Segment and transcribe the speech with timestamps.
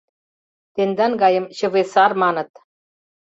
[0.73, 2.51] —Тендан гайым чыве сар маныт.